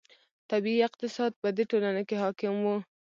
طبیعي 0.49 0.79
اقتصاد 0.89 1.31
په 1.41 1.47
دې 1.55 1.63
ټولنو 1.71 2.01
کې 2.07 2.15
حاکم 2.23 2.55
و. 2.61 2.67